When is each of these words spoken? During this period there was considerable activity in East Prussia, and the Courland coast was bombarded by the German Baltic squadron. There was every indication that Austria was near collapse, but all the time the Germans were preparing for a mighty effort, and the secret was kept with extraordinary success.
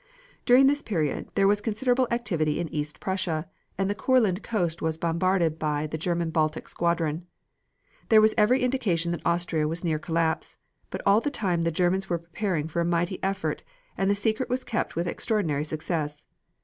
During 0.47 0.65
this 0.65 0.81
period 0.81 1.29
there 1.35 1.47
was 1.47 1.61
considerable 1.61 2.07
activity 2.09 2.59
in 2.59 2.69
East 2.73 2.99
Prussia, 2.99 3.47
and 3.77 3.87
the 3.87 3.93
Courland 3.93 4.41
coast 4.41 4.81
was 4.81 4.97
bombarded 4.97 5.59
by 5.59 5.85
the 5.85 5.95
German 5.99 6.31
Baltic 6.31 6.67
squadron. 6.67 7.27
There 8.09 8.19
was 8.19 8.33
every 8.35 8.63
indication 8.63 9.11
that 9.11 9.21
Austria 9.23 9.67
was 9.67 9.83
near 9.83 9.99
collapse, 9.99 10.57
but 10.89 11.01
all 11.05 11.21
the 11.21 11.29
time 11.29 11.61
the 11.61 11.69
Germans 11.71 12.09
were 12.09 12.17
preparing 12.17 12.67
for 12.67 12.79
a 12.79 12.83
mighty 12.83 13.21
effort, 13.23 13.61
and 13.95 14.09
the 14.09 14.15
secret 14.15 14.49
was 14.49 14.63
kept 14.63 14.95
with 14.95 15.07
extraordinary 15.07 15.63
success. 15.63 16.25